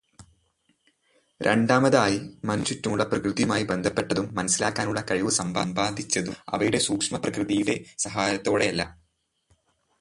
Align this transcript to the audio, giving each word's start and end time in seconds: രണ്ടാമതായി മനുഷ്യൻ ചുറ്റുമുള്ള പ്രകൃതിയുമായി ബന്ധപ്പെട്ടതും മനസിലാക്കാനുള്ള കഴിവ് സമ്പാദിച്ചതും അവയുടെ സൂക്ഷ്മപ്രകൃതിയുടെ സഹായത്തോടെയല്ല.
രണ്ടാമതായി 1.41 2.17
മനുഷ്യൻ 2.45 2.65
ചുറ്റുമുള്ള 2.65 3.03
പ്രകൃതിയുമായി 3.03 3.63
ബന്ധപ്പെട്ടതും 3.63 4.35
മനസിലാക്കാനുള്ള 4.35 5.03
കഴിവ് 5.11 5.31
സമ്പാദിച്ചതും 5.31 6.35
അവയുടെ 6.49 6.77
സൂക്ഷ്മപ്രകൃതിയുടെ 6.77 7.83
സഹായത്തോടെയല്ല. 7.97 8.81